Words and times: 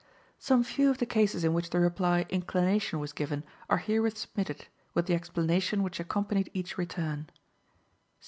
Some 0.39 0.63
few 0.63 0.89
of 0.89 0.97
the 0.97 1.05
cases 1.05 1.43
in 1.43 1.53
which 1.53 1.69
the 1.69 1.79
reply 1.79 2.25
"Inclination" 2.31 2.97
was 2.99 3.13
given 3.13 3.43
are 3.69 3.77
herewith 3.77 4.17
submitted, 4.17 4.65
with 4.95 5.05
the 5.05 5.13
explanation 5.13 5.83
which 5.83 5.99
accompanied 5.99 6.49
each 6.55 6.75
return. 6.75 7.29